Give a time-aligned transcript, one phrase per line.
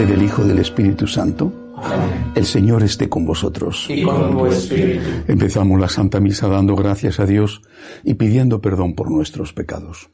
[0.00, 1.52] Padre, del Hijo y del Espíritu Santo,
[2.34, 3.84] el Señor esté con vosotros.
[3.88, 5.04] y con tu espíritu.
[5.28, 7.60] Empezamos la Santa Misa dando gracias a Dios
[8.02, 10.08] y pidiendo perdón por nuestros pecados.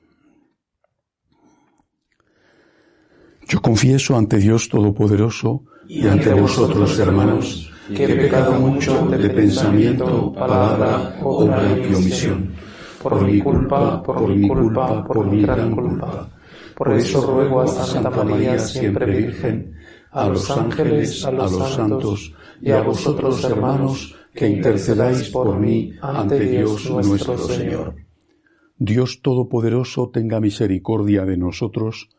[3.46, 10.32] Yo confieso ante Dios Todopoderoso y ante vosotros, hermanos, que he pecado mucho de pensamiento,
[10.32, 12.54] palabra, obra y omisión.
[13.00, 16.28] Por mi culpa, por mi culpa, por mi gran culpa.
[16.74, 19.75] Por eso ruego a Santa María, siempre Virgen,
[20.10, 26.40] a los ángeles, a los santos y a vosotros, hermanos, que intercedáis por mí ante
[26.40, 27.96] Dios nuestro Señor.
[28.78, 32.10] Dios Todopoderoso tenga misericordia de nosotros,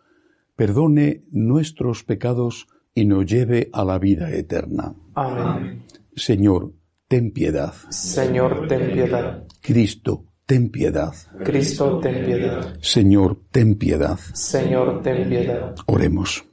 [0.55, 4.95] perdone nuestros pecados y nos lleve a la vida eterna.
[5.13, 5.83] Amén.
[6.15, 6.73] Señor,
[7.07, 7.73] ten piedad.
[7.89, 9.43] Señor, ten piedad.
[9.61, 11.13] Cristo, ten piedad.
[11.43, 12.75] Cristo, ten piedad.
[12.81, 14.17] Señor, ten piedad.
[14.33, 15.75] Señor, ten piedad.
[15.85, 16.43] Oremos.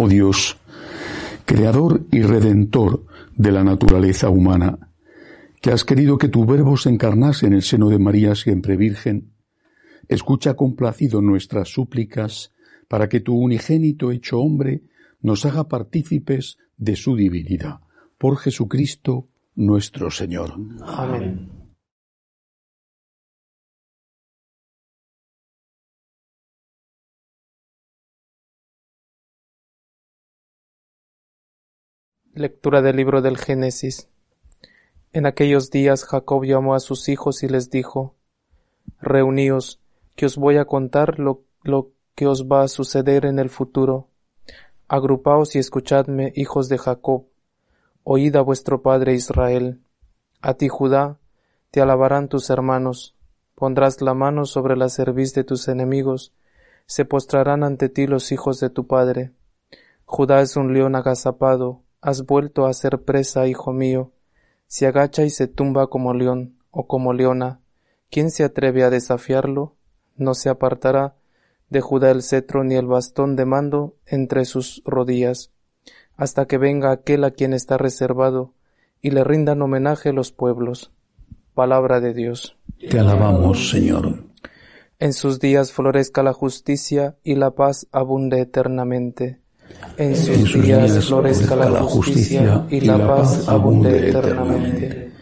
[0.00, 0.56] Oh Dios,
[1.44, 3.04] creador y redentor
[3.34, 4.92] de la naturaleza humana,
[5.60, 9.32] que has querido que tu verbo se encarnase en el seno de María siempre Virgen,
[10.06, 12.52] escucha complacido nuestras súplicas
[12.86, 14.84] para que tu unigénito hecho hombre
[15.20, 17.80] nos haga partícipes de su divinidad.
[18.18, 19.26] Por Jesucristo
[19.56, 20.54] nuestro Señor.
[20.80, 21.57] Amén.
[32.38, 34.08] Lectura del libro del Génesis.
[35.12, 38.14] En aquellos días Jacob llamó a sus hijos y les dijo,
[39.00, 39.80] Reuníos,
[40.14, 44.06] que os voy a contar lo, lo que os va a suceder en el futuro.
[44.86, 47.24] Agrupaos y escuchadme, hijos de Jacob.
[48.04, 49.80] Oíd a vuestro padre Israel.
[50.40, 51.18] A ti, Judá,
[51.72, 53.16] te alabarán tus hermanos.
[53.56, 56.32] Pondrás la mano sobre la cerviz de tus enemigos.
[56.86, 59.32] Se postrarán ante ti los hijos de tu padre.
[60.04, 61.82] Judá es un león agazapado.
[62.00, 64.12] Has vuelto a ser presa, hijo mío.
[64.66, 67.60] Se agacha y se tumba como león o como leona.
[68.10, 69.76] ¿Quién se atreve a desafiarlo?
[70.16, 71.14] No se apartará
[71.70, 75.50] de Judá el cetro ni el bastón de mando entre sus rodillas,
[76.16, 78.54] hasta que venga aquel a quien está reservado,
[79.00, 80.92] y le rindan homenaje los pueblos.
[81.54, 82.56] Palabra de Dios.
[82.90, 84.24] Te alabamos, Señor.
[84.98, 89.40] En sus días florezca la justicia y la paz abunde eternamente.
[89.96, 95.12] En sus, En sus días días florezca la justicia y la paz abunde eternamente.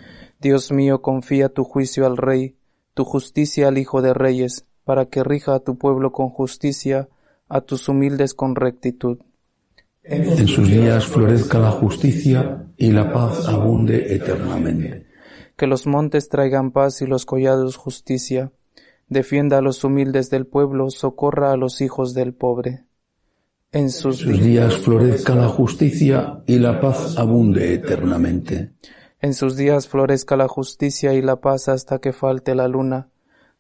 [0.41, 2.57] Dios mío, confía tu juicio al Rey,
[2.95, 7.09] tu justicia al Hijo de Reyes, para que rija a tu pueblo con justicia,
[7.49, 9.19] a tus humildes con rectitud.
[10.03, 15.07] En sus días florezca la justicia y la paz abunde eternamente.
[15.57, 18.53] Que los montes traigan paz y los collados justicia.
[19.09, 22.85] Defienda a los humildes del pueblo, socorra a los hijos del pobre.
[23.77, 28.73] En sus, días florezca la justicia y la paz abunde eternamente.
[29.21, 33.11] en sus días florezca la justicia y la paz hasta que falte la luna,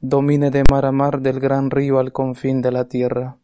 [0.00, 3.36] domine de mar a mar del gran río al confín de la tierra.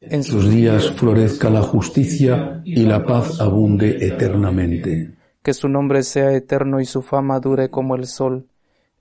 [0.00, 5.16] En sus días florezca la justicia y la paz abunde eternamente.
[5.42, 8.46] que su nombre sea eterno y su fama dure como el sol.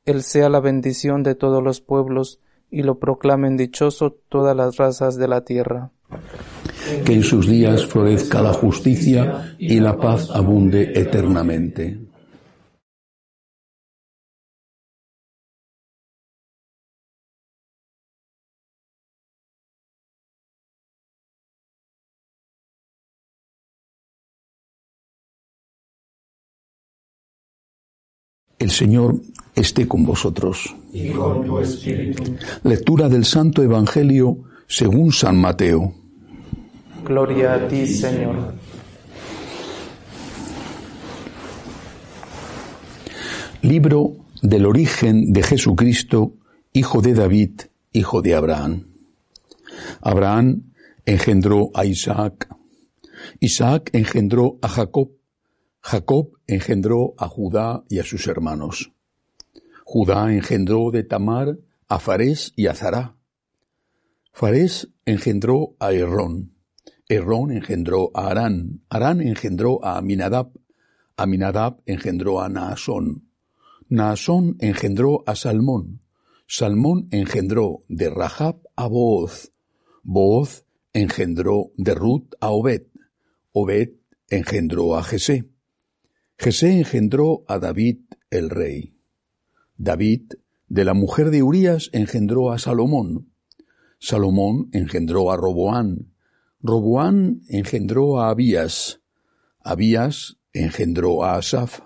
[0.03, 2.39] Él sea la bendición de todos los pueblos
[2.71, 5.91] y lo proclamen dichoso todas las razas de la tierra.
[7.05, 12.11] Que en sus días florezca la justicia y la paz abunde eternamente.
[28.61, 29.19] El Señor
[29.55, 30.75] esté con vosotros.
[30.93, 32.35] Y con tu espíritu.
[32.63, 34.37] Lectura del Santo Evangelio
[34.67, 36.00] según San Mateo.
[37.03, 38.53] Gloria a ti, Señor.
[43.61, 46.33] Libro del origen de Jesucristo,
[46.73, 47.61] hijo de David,
[47.91, 48.87] hijo de Abraham.
[50.01, 50.73] Abraham
[51.05, 52.47] engendró a Isaac.
[53.39, 55.11] Isaac engendró a Jacob.
[55.81, 58.91] Jacob engendró a Judá y a sus hermanos.
[59.85, 61.57] Judá engendró de Tamar
[61.87, 63.17] a Farés y a Zará.
[64.31, 66.50] Farés engendró a Errón.
[67.11, 68.83] Errón engendró a Arán.
[68.87, 70.53] Arán engendró a Aminadab.
[71.17, 73.27] Aminadab engendró a Naasón.
[73.89, 75.99] Naasón engendró a Salmón.
[76.47, 79.51] Salmón engendró de Rahab a Booz.
[80.03, 80.63] Booz
[80.93, 82.83] engendró de Ruth a Obed.
[83.51, 83.89] Obed
[84.29, 85.49] engendró a Jesé.
[86.37, 88.95] Jesé engendró a David el rey.
[89.75, 90.31] David,
[90.69, 93.33] de la mujer de Urías, engendró a Salomón.
[93.99, 96.10] Salomón engendró a Roboán.
[96.63, 99.01] Roboán engendró a Abías.
[99.59, 101.79] Abías engendró a Asaf.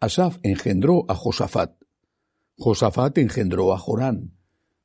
[0.00, 1.72] Asaf engendró a Josafat.
[2.58, 4.36] Josafat engendró a Jorán.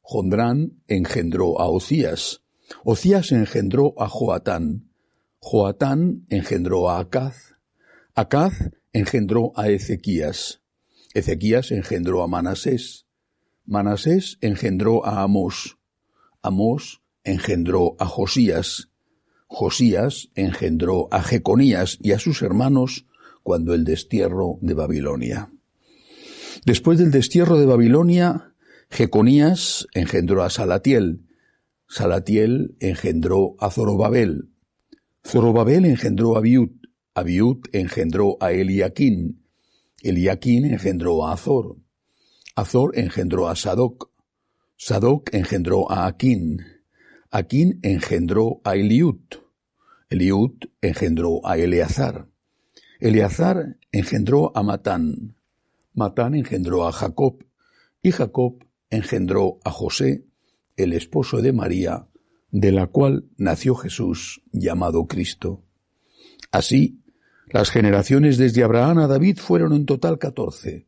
[0.02, 2.42] Jondrán engendró a Ocías.
[2.86, 4.90] Ocías engendró a Joatán.
[5.40, 7.56] Joatán engendró a Acaz.
[8.16, 8.54] Acaz
[8.94, 10.62] engendró a Ezequías.
[11.14, 13.08] Ezequías engendró a Manasés.
[13.66, 15.78] Manasés engendró a Amós.
[16.42, 18.91] Amós engendró a Josías.
[19.54, 23.06] Josías engendró a Jeconías y a sus hermanos
[23.44, 25.52] cuando el destierro de Babilonia.
[26.66, 28.54] Después del destierro de Babilonia,
[28.90, 31.28] Jeconías engendró a Salatiel,
[31.86, 34.48] Salatiel engendró a Zorobabel,
[35.28, 36.70] Zorobabel engendró a Abiud,
[37.14, 39.44] Abiud engendró a Eliaquín,
[40.02, 41.76] Eliaquín engendró a Azor,
[42.56, 44.12] Azor engendró a Sadoc,
[44.78, 46.62] Sadoc engendró a Aquín,
[47.32, 49.41] Aquín engendró a Eliud,
[50.12, 52.28] Eliud engendró a Eleazar,
[53.00, 55.38] Eleazar engendró a Matán,
[55.94, 57.46] Matán engendró a Jacob,
[58.04, 60.26] y Jacob engendró a José,
[60.76, 62.08] el esposo de María,
[62.52, 65.64] de la cual nació Jesús, llamado Cristo.
[66.52, 67.00] Así,
[67.48, 70.88] las generaciones desde Abraham a David fueron en total catorce,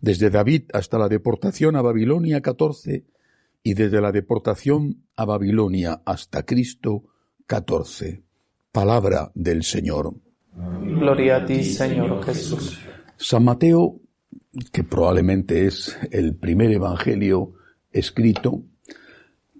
[0.00, 3.04] desde David hasta la deportación a Babilonia catorce,
[3.62, 7.04] y desde la deportación a Babilonia hasta Cristo
[7.46, 8.25] catorce.
[8.76, 10.12] Palabra del Señor.
[10.52, 12.78] Gloria a ti, Señor Jesús.
[13.16, 14.02] San Mateo,
[14.70, 17.54] que probablemente es el primer evangelio
[17.90, 18.64] escrito,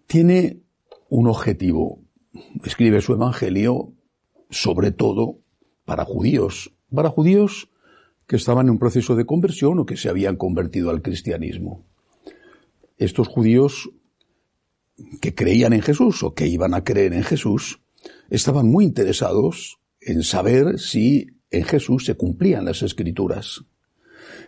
[0.06, 0.60] tiene
[1.08, 2.02] un objetivo.
[2.62, 3.94] Escribe su evangelio
[4.50, 5.38] sobre todo
[5.86, 7.70] para judíos, para judíos
[8.26, 11.86] que estaban en un proceso de conversión o que se habían convertido al cristianismo.
[12.98, 13.88] Estos judíos
[15.22, 17.80] que creían en Jesús o que iban a creer en Jesús
[18.30, 23.64] estaban muy interesados en saber si en Jesús se cumplían las escrituras,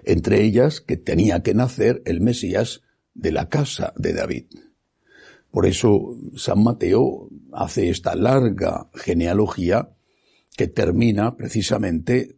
[0.04, 2.82] entre ellas que tenía que nacer el Mesías
[3.14, 4.46] de la casa de David.
[5.50, 9.94] Por eso San Mateo hace esta larga genealogía
[10.56, 12.36] que termina precisamente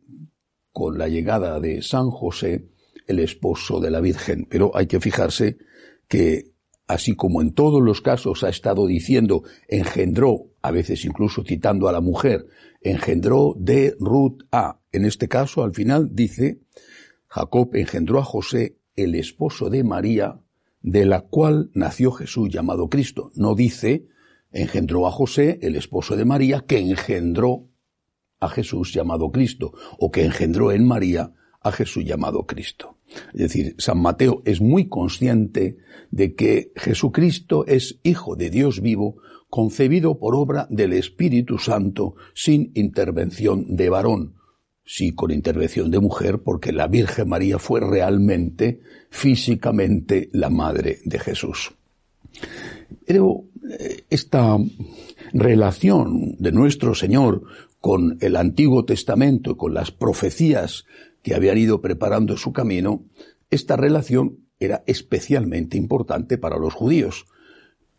[0.73, 2.69] con la llegada de San José,
[3.07, 4.47] el esposo de la Virgen.
[4.49, 5.59] Pero hay que fijarse
[6.07, 6.53] que,
[6.87, 11.93] así como en todos los casos ha estado diciendo engendró, a veces incluso citando a
[11.93, 12.47] la mujer,
[12.81, 14.81] engendró de Ruth a.
[14.93, 16.61] En este caso, al final dice,
[17.29, 20.41] Jacob engendró a José, el esposo de María,
[20.83, 23.31] de la cual nació Jesús llamado Cristo.
[23.35, 24.07] No dice,
[24.51, 27.69] engendró a José, el esposo de María, que engendró
[28.41, 31.33] a Jesús llamado Cristo, o que engendró en María
[31.63, 32.97] a Jesús llamado Cristo.
[33.33, 35.79] Es decir, San Mateo es muy consciente
[36.11, 39.17] de que Jesucristo es Hijo de Dios vivo,
[39.49, 44.35] concebido por obra del Espíritu Santo sin intervención de varón,
[44.85, 51.19] sí con intervención de mujer, porque la Virgen María fue realmente, físicamente, la madre de
[51.19, 51.73] Jesús.
[53.07, 54.57] Pero eh, esta
[55.33, 57.43] relación de nuestro Señor
[57.81, 60.85] con el Antiguo Testamento y con las profecías
[61.23, 63.05] que habían ido preparando su camino,
[63.51, 67.27] esta relación era especialmente importante para los judíos,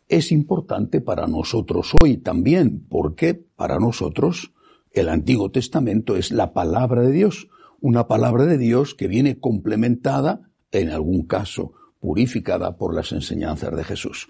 [0.07, 4.53] es importante para nosotros hoy también, porque para nosotros
[4.91, 7.47] el Antiguo Testamento es la palabra de Dios,
[7.79, 13.83] una palabra de Dios que viene complementada, en algún caso purificada por las enseñanzas de
[13.83, 14.29] Jesús.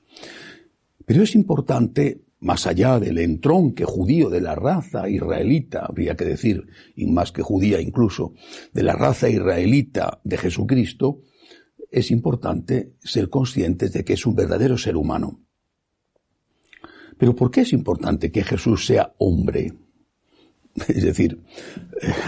[1.06, 6.68] Pero es importante, más allá del entronque judío de la raza israelita, habría que decir,
[6.96, 8.34] y más que judía incluso,
[8.74, 11.22] de la raza israelita de Jesucristo,
[11.92, 15.40] es importante ser conscientes de que es un verdadero ser humano.
[17.18, 19.74] Pero ¿por qué es importante que Jesús sea hombre?
[20.88, 21.40] Es decir,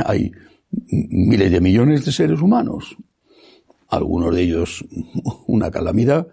[0.05, 0.31] hay
[0.69, 2.97] miles de millones de seres humanos,
[3.87, 4.85] algunos de ellos
[5.47, 6.27] una calamidad,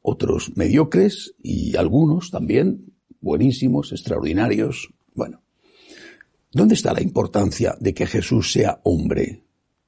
[0.00, 4.88] otros mediocres y algunos también buenísimos, extraordinarios.
[5.14, 5.42] Bueno,
[6.52, 9.44] ¿dónde está la importancia de que Jesús sea hombre,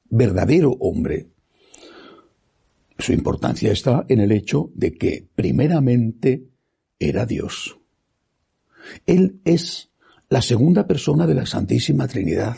[0.09, 1.29] verdadero hombre?
[2.99, 6.45] Su importancia está en el hecho de que primeramente
[6.99, 7.79] era Dios.
[9.07, 9.91] Él es
[10.29, 12.57] la segunda persona de la Santísima Trinidad.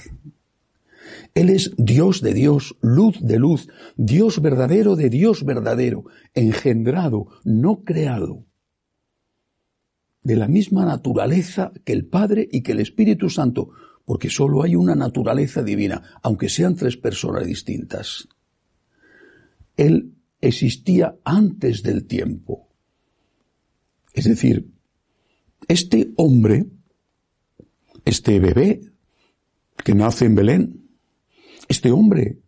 [1.35, 7.85] Él es Dios de Dios, luz de luz, Dios verdadero de Dios verdadero, engendrado, no
[7.85, 8.45] creado,
[10.23, 13.71] de la misma naturaleza que el Padre y que el Espíritu Santo,
[14.05, 18.29] porque solo hay una naturaleza divina, aunque sean tres personas distintas.
[19.76, 22.69] Él existía antes del tiempo.
[24.12, 24.69] Es decir,
[25.69, 26.67] este hombre,
[28.05, 28.81] este bebé
[29.83, 30.88] que nace en Belén,
[31.69, 32.38] este hombre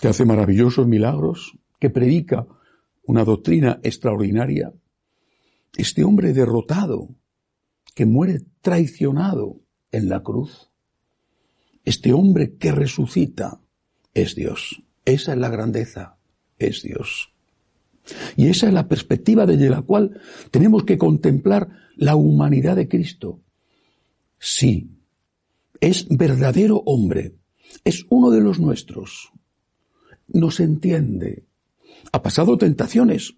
[0.00, 2.46] que hace maravillosos milagros, que predica
[3.04, 4.72] una doctrina extraordinaria,
[5.76, 7.08] este hombre derrotado,
[7.94, 10.70] que muere traicionado en la cruz,
[11.84, 13.60] este hombre que resucita,
[14.12, 14.82] es Dios.
[15.04, 16.16] Esa es la grandeza,
[16.58, 17.32] es Dios.
[18.36, 23.40] Y esa es la perspectiva desde la cual tenemos que contemplar la humanidad de Cristo.
[24.38, 24.90] Sí,
[25.80, 27.36] es verdadero hombre,
[27.84, 29.32] es uno de los nuestros.
[30.28, 31.44] Nos entiende.
[32.12, 33.36] Ha pasado tentaciones.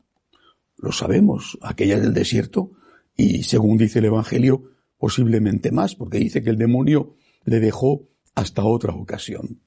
[0.78, 2.72] Lo sabemos, aquellas del desierto,
[3.16, 8.64] y según dice el Evangelio, posiblemente más, porque dice que el demonio le dejó hasta
[8.64, 9.60] otra ocasión.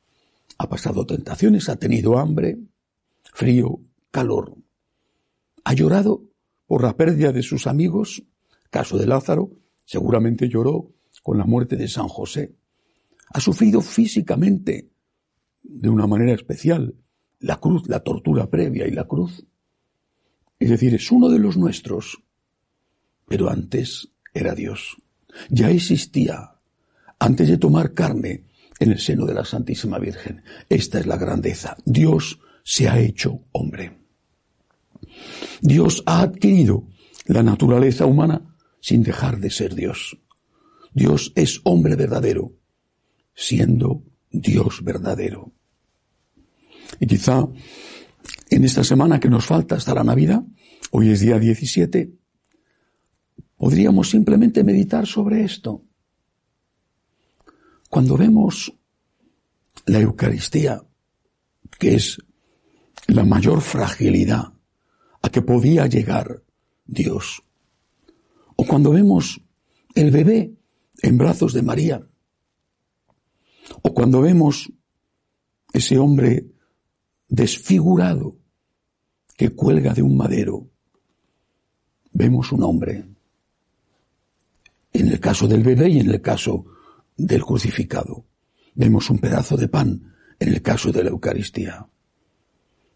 [0.58, 2.60] Ha pasado tentaciones, ha tenido hambre,
[3.34, 3.80] frío,
[4.12, 4.56] calor.
[5.64, 6.24] Ha llorado
[6.66, 8.24] por la pérdida de sus amigos,
[8.70, 9.52] caso de Lázaro,
[9.86, 10.92] seguramente lloró
[11.24, 12.56] con la muerte de San José
[13.34, 14.90] ha sufrido físicamente,
[15.64, 16.96] de una manera especial,
[17.40, 19.46] la cruz, la tortura previa y la cruz.
[20.62, 22.22] Es decir, es uno de los nuestros,
[23.28, 24.96] pero antes era Dios.
[25.50, 26.52] Ya existía,
[27.18, 28.44] antes de tomar carne
[28.80, 30.44] en el seno de la Santísima Virgen.
[30.70, 31.76] Esta es la grandeza.
[31.84, 34.02] Dios se ha hecho hombre.
[35.62, 36.88] Dios ha adquirido
[37.26, 40.20] la naturaleza humana sin dejar de ser Dios.
[40.94, 42.54] Dios es hombre verdadero,
[43.34, 45.54] siendo Dios verdadero.
[47.00, 47.48] Y quizá
[48.52, 50.44] en esta semana que nos falta hasta la Navidad,
[50.92, 52.14] hoy es día 17,
[53.56, 55.86] podríamos simplemente meditar sobre esto.
[57.90, 58.74] Cuando vemos
[59.86, 60.84] la Eucaristía,
[61.80, 62.18] que es
[63.08, 64.54] la mayor fragilidad
[65.22, 66.44] a que podía llegar
[66.86, 67.44] Dios,
[68.58, 69.42] o cuando vemos
[69.96, 70.54] el bebé
[71.02, 72.06] en brazos de María,
[73.82, 74.70] o cuando vemos
[75.72, 76.48] ese hombre
[77.30, 78.41] desfigurado
[79.42, 80.70] que cuelga de un madero,
[82.14, 83.04] vemos un hombre.
[84.94, 86.64] En el caso del bebé y en el caso
[87.18, 88.28] del crucificado.
[88.76, 91.88] Vemos un pedazo de pan en el caso de la Eucaristía.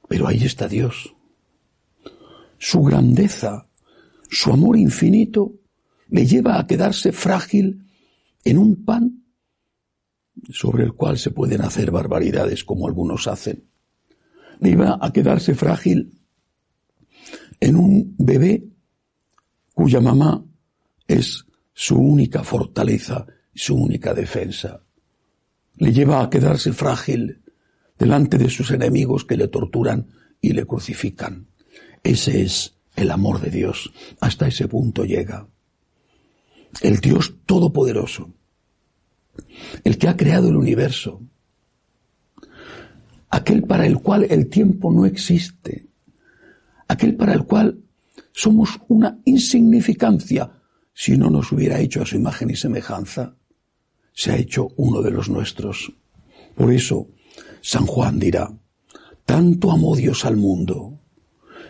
[0.07, 1.15] Pero ahí está Dios.
[2.59, 3.67] Su grandeza,
[4.29, 5.51] su amor infinito,
[6.09, 7.87] le lleva a quedarse frágil
[8.43, 9.23] en un pan
[10.51, 13.67] sobre el cual se pueden hacer barbaridades como algunos hacen.
[14.59, 16.21] Le iba a quedarse frágil
[17.59, 18.63] en un bebé
[19.73, 20.43] cuya mamá
[21.07, 24.81] es su única fortaleza, su única defensa.
[25.77, 27.41] Le lleva a quedarse frágil
[27.97, 30.07] delante de sus enemigos que le torturan
[30.41, 31.47] y le crucifican.
[32.03, 33.91] Ese es el amor de Dios.
[34.19, 35.47] Hasta ese punto llega.
[36.81, 38.33] El Dios Todopoderoso
[39.83, 41.21] el que ha creado el universo,
[43.29, 45.87] aquel para el cual el tiempo no existe,
[46.87, 47.79] aquel para el cual
[48.31, 50.51] somos una insignificancia
[50.93, 53.35] si no nos hubiera hecho a su imagen y semejanza,
[54.13, 55.91] se ha hecho uno de los nuestros.
[56.55, 57.09] Por eso,
[57.61, 58.49] San Juan dirá,
[59.25, 60.99] tanto amó Dios al mundo,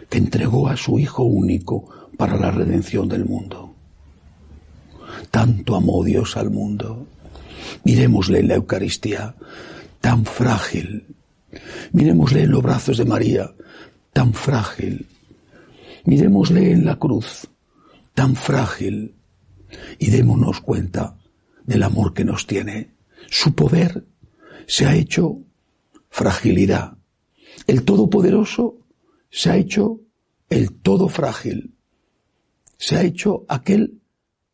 [0.09, 3.73] que entregó a su Hijo único para la redención del mundo.
[5.31, 7.07] Tanto amó Dios al mundo.
[7.83, 9.35] Miremosle en la Eucaristía,
[10.01, 11.07] tan frágil.
[11.93, 13.51] Miremosle en los brazos de María,
[14.15, 15.09] tan frágil.
[16.05, 17.49] Miremosle en la cruz,
[18.13, 19.13] tan frágil.
[19.99, 21.17] Y démonos cuenta
[21.65, 22.91] del amor que nos tiene.
[23.29, 24.05] Su poder
[24.67, 25.41] se ha hecho
[26.07, 26.97] fragilidad.
[27.67, 28.77] El Todopoderoso
[29.29, 29.99] se ha hecho
[30.49, 31.75] el todo frágil.
[32.77, 33.99] Se ha hecho aquel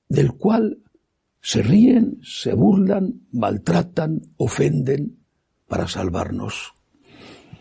[0.09, 0.79] del cual
[1.39, 5.19] se ríen, se burlan, maltratan, ofenden
[5.67, 6.73] para salvarnos.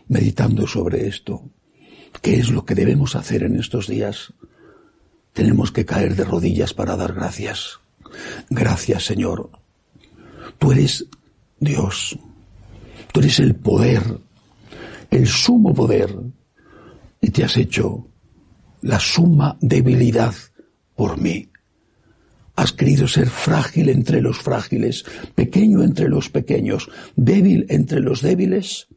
[0.08, 1.50] Meditando sobre esto,
[2.22, 4.34] ¿Qué es lo que debemos hacer en estos días?
[5.32, 7.80] Tenemos que caer de rodillas para dar gracias.
[8.50, 9.50] Gracias, Señor.
[10.58, 11.06] Tú eres
[11.58, 12.18] Dios.
[13.12, 14.02] Tú eres el poder,
[15.10, 16.14] el sumo poder.
[17.20, 18.08] Y te has hecho
[18.82, 20.34] la suma debilidad
[20.94, 21.48] por mí.
[22.56, 28.88] Has querido ser frágil entre los frágiles, pequeño entre los pequeños, débil entre los débiles,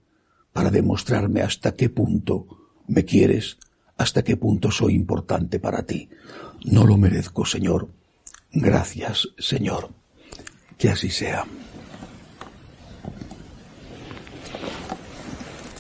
[0.52, 3.58] para demostrarme hasta qué punto me quieres,
[3.98, 6.10] hasta qué punto soy importante para ti.
[6.66, 7.90] No lo merezco, Señor.
[8.52, 9.90] Gracias, Señor.
[10.78, 11.46] Que así sea.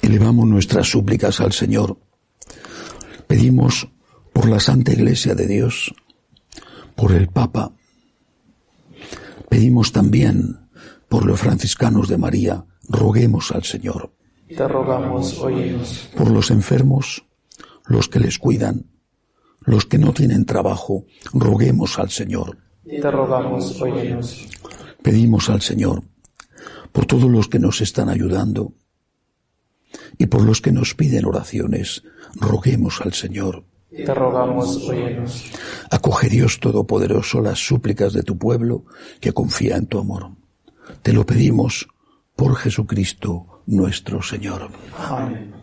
[0.01, 1.97] Elevamos nuestras súplicas al Señor.
[3.27, 3.87] Pedimos
[4.33, 5.93] por la Santa Iglesia de Dios,
[6.95, 7.71] por el Papa.
[9.49, 10.59] Pedimos también
[11.07, 12.65] por los franciscanos de María.
[12.89, 14.11] Roguemos al Señor.
[14.47, 16.09] Te rogamos, oídos.
[16.15, 17.25] Por los enfermos,
[17.85, 18.85] los que les cuidan,
[19.61, 22.57] los que no tienen trabajo, roguemos al Señor.
[22.85, 24.47] Te rogamos, oídos.
[25.01, 26.03] Pedimos al Señor
[26.91, 28.73] por todos los que nos están ayudando
[30.17, 32.03] y por los que nos piden oraciones,
[32.35, 33.65] roguemos al Señor.
[33.89, 35.51] Te rogamos, oídos.
[35.91, 38.85] Acoge Dios Todopoderoso las súplicas de tu pueblo
[39.19, 40.31] que confía en tu amor.
[41.01, 41.87] Te lo pedimos
[42.35, 44.69] por Jesucristo nuestro Señor.
[44.97, 45.62] Amén.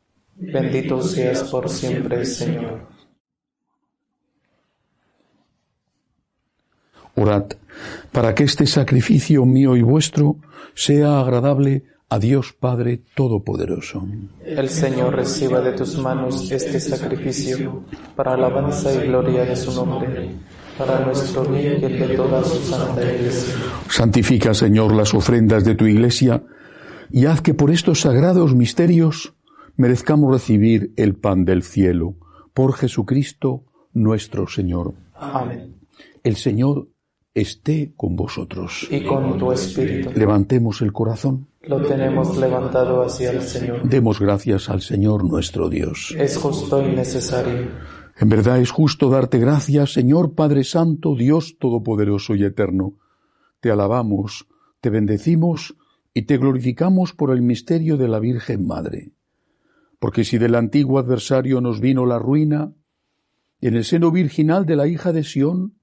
[0.35, 2.87] Bendito seas por siempre, Señor.
[7.15, 7.45] Orad
[8.11, 10.37] para que este sacrificio mío y vuestro
[10.73, 14.05] sea agradable a Dios Padre Todopoderoso.
[14.43, 17.83] El Señor reciba de tus manos este sacrificio
[18.15, 20.29] para alabanza y gloria de su nombre,
[20.77, 23.55] para nuestro bien y el de toda su santa iglesia.
[23.89, 26.43] Santifica, Señor, las ofrendas de tu iglesia
[27.09, 29.33] y haz que por estos sagrados misterios
[29.75, 32.15] merezcamos recibir el pan del cielo
[32.53, 34.93] por Jesucristo nuestro Señor.
[35.15, 35.75] Amén.
[36.23, 36.89] El Señor
[37.33, 38.87] esté con vosotros.
[38.91, 40.11] Y con tu espíritu.
[40.15, 41.47] Levantemos el corazón.
[41.61, 43.87] Lo tenemos levantado hacia el Señor.
[43.87, 46.15] Demos gracias al Señor nuestro Dios.
[46.17, 47.69] Es justo y necesario.
[48.17, 52.93] En verdad es justo darte gracias, Señor Padre Santo, Dios Todopoderoso y Eterno.
[53.59, 54.47] Te alabamos,
[54.79, 55.75] te bendecimos
[56.13, 59.11] y te glorificamos por el misterio de la Virgen Madre.
[60.01, 62.73] Porque si del antiguo adversario nos vino la ruina,
[63.61, 65.75] en el seno virginal de la hija de Sión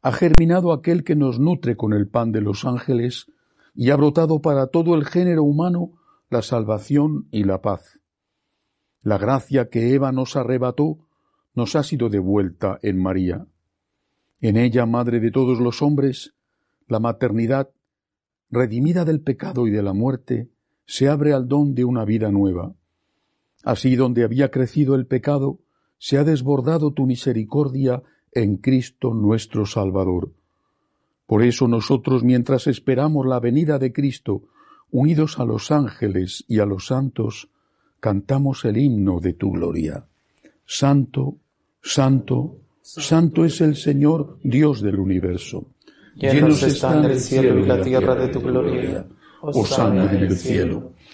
[0.00, 3.26] ha germinado aquel que nos nutre con el pan de los ángeles
[3.74, 5.90] y ha brotado para todo el género humano
[6.30, 7.98] la salvación y la paz.
[9.02, 11.00] La gracia que Eva nos arrebató
[11.56, 13.44] nos ha sido devuelta en María.
[14.40, 16.36] En ella, madre de todos los hombres,
[16.86, 17.70] la maternidad,
[18.50, 20.48] redimida del pecado y de la muerte,
[20.86, 22.72] se abre al don de una vida nueva.
[23.64, 25.58] Así donde había crecido el pecado,
[25.98, 30.32] se ha desbordado tu misericordia en Cristo nuestro Salvador.
[31.26, 34.42] Por eso nosotros, mientras esperamos la venida de Cristo,
[34.90, 37.48] unidos a los ángeles y a los santos,
[38.00, 40.04] cantamos el himno de tu gloria.
[40.66, 41.36] Santo,
[41.82, 45.64] santo, santo es el Señor, Dios del universo.
[46.16, 49.06] Llenos están el cielo y la tierra de tu gloria.
[49.40, 50.93] Osana en el cielo.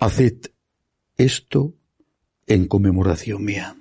[0.00, 0.50] Haced
[1.18, 1.74] esto
[2.46, 3.76] en conmemoración mía.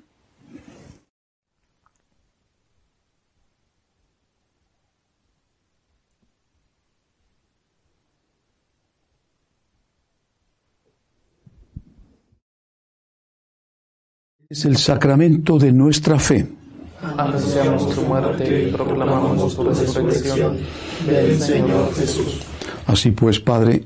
[14.50, 16.46] Es el sacramento de nuestra fe.
[17.02, 20.58] Anunciamos tu muerte y proclamamos tu resurrección
[21.06, 22.42] del Señor Jesús.
[22.88, 23.86] Así pues, Padre,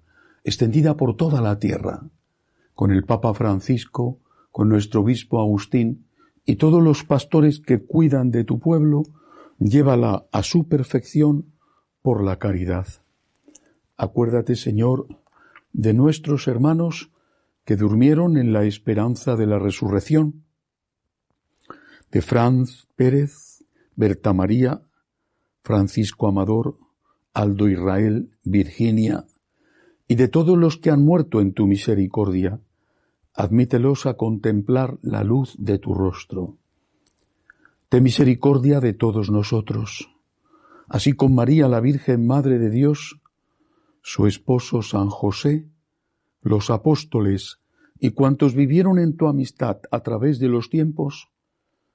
[0.43, 2.03] extendida por toda la tierra,
[2.73, 4.19] con el Papa Francisco,
[4.51, 6.05] con nuestro obispo Agustín
[6.45, 9.03] y todos los pastores que cuidan de tu pueblo,
[9.59, 11.45] llévala a su perfección
[12.01, 12.87] por la caridad.
[13.97, 15.07] Acuérdate, Señor,
[15.73, 17.11] de nuestros hermanos
[17.65, 20.43] que durmieron en la esperanza de la resurrección,
[22.11, 23.63] de Franz Pérez,
[23.95, 24.81] Berta María,
[25.63, 26.77] Francisco Amador,
[27.33, 29.25] Aldo Israel, Virginia,
[30.11, 32.59] y de todos los que han muerto en tu misericordia,
[33.33, 36.57] admítelos a contemplar la luz de tu rostro.
[37.87, 40.11] Ten misericordia de todos nosotros,
[40.89, 43.21] así con María la Virgen Madre de Dios,
[44.01, 45.69] su esposo San José,
[46.41, 47.61] los apóstoles
[47.97, 51.29] y cuantos vivieron en tu amistad a través de los tiempos,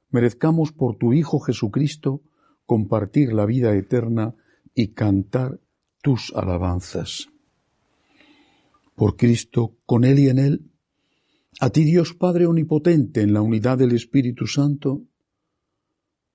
[0.09, 2.23] merezcamos por tu Hijo Jesucristo
[2.65, 4.35] compartir la vida eterna
[4.75, 5.61] y cantar
[6.01, 7.29] tus alabanzas
[8.97, 10.71] por Cristo, con Él y en Él,
[11.61, 15.03] a ti Dios Padre Omnipotente en la unidad del Espíritu Santo,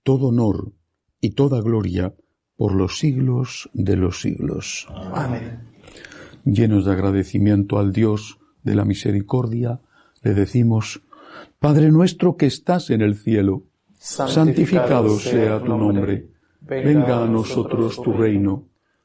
[0.04, 0.72] todo honor
[1.20, 2.16] y toda gloria
[2.56, 4.88] por los siglos de los siglos.
[5.14, 5.60] Amén.
[6.46, 9.82] Llenos de agradecimiento al Dios de la misericordia,
[10.22, 11.02] le decimos,
[11.60, 13.66] Padre nuestro que estás en el cielo,
[14.00, 16.30] santificado, sea tu nombre,
[16.62, 18.71] venga a nosotros tu reino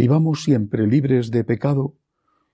[0.00, 1.94] vivamos siempre libres de pecado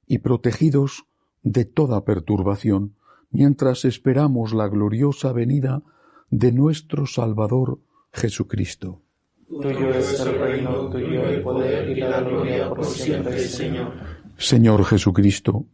[0.04, 1.04] y protegidos
[1.44, 2.96] de toda perturbación,
[3.30, 5.84] mientras esperamos la gloriosa venida
[6.28, 7.78] de nuestro Salvador
[8.12, 9.00] Jesucristo.
[9.48, 13.92] Tuyo es el reino, tuyo el poder y la gloria por siempre, Señor.
[14.36, 15.66] Señor Jesucristo,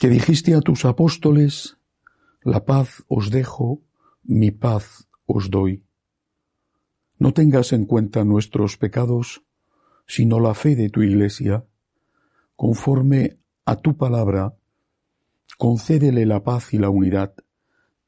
[0.00, 1.76] que dijiste a tus apóstoles,
[2.42, 3.82] La paz os dejo,
[4.22, 5.84] mi paz os doy.
[7.18, 9.42] No tengas en cuenta nuestros pecados,
[10.10, 11.64] sino la fe de tu Iglesia.
[12.56, 14.52] Conforme a tu palabra,
[15.56, 17.32] concédele la paz y la unidad,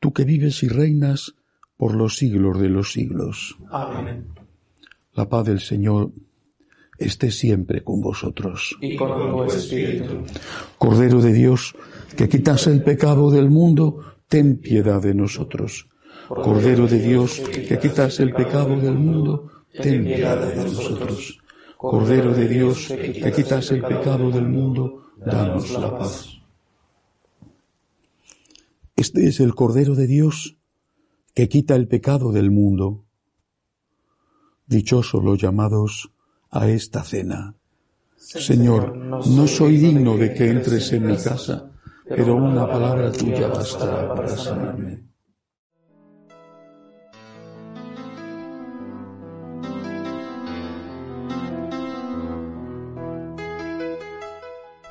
[0.00, 1.36] tú que vives y reinas
[1.76, 3.56] por los siglos de los siglos.
[3.70, 4.26] Amén.
[5.14, 6.10] La paz del Señor
[6.98, 8.76] esté siempre con vosotros.
[8.80, 10.24] Y con tu espíritu.
[10.78, 11.72] Cordero de Dios,
[12.16, 15.86] que quitas el pecado del mundo, ten piedad de nosotros.
[16.26, 21.41] Cordero de Dios, que quitas el pecado del mundo, ten piedad de nosotros.
[21.82, 26.28] Cordero de Dios, que quitas el pecado del mundo, danos la paz.
[28.94, 30.56] Este es el Cordero de Dios
[31.34, 33.04] que quita el pecado del mundo.
[34.64, 36.12] Dichosos los llamados
[36.50, 37.56] a esta cena.
[38.16, 41.72] Señor, no soy digno de que entres en mi casa,
[42.08, 45.11] pero una palabra tuya bastará para sanarme.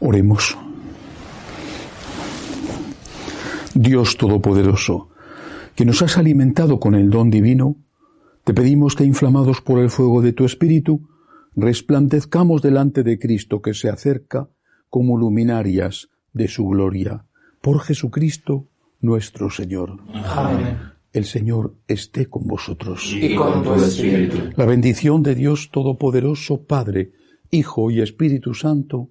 [0.00, 0.56] Oremos.
[3.74, 5.10] Dios Todopoderoso,
[5.76, 7.76] que nos has alimentado con el don divino,
[8.44, 11.08] te pedimos que, inflamados por el fuego de tu Espíritu,
[11.54, 14.48] resplandezcamos delante de Cristo que se acerca
[14.88, 17.26] como luminarias de su gloria.
[17.60, 18.68] Por Jesucristo
[19.00, 19.98] nuestro Señor.
[20.14, 20.78] Amén.
[21.12, 23.14] El Señor esté con vosotros.
[23.20, 24.50] Y con tu espíritu.
[24.56, 27.12] La bendición de Dios Todopoderoso, Padre,
[27.50, 29.10] Hijo y Espíritu Santo,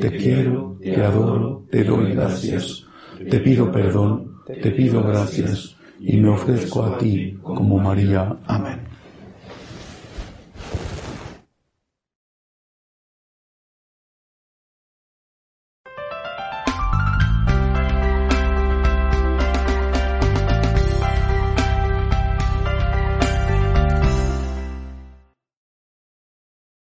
[0.00, 2.86] te quiero, te adoro, te doy gracias,
[3.18, 8.36] te pido perdón, te pido gracias y me ofrezco a ti como María.
[8.46, 8.85] Amén.